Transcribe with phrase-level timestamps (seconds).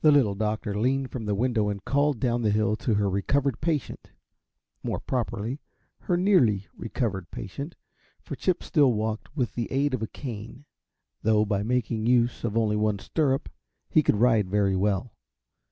[0.00, 3.60] The Little Doctor leaned from the window and called down the hill to her recovered
[3.60, 4.10] patient
[4.82, 5.60] more properly,
[6.00, 7.76] her nearly recovered patient;
[8.20, 10.64] for Chip still walked with the aid of a cane,
[11.22, 13.48] though by making use of only one stirrup
[13.88, 15.12] he could ride very well.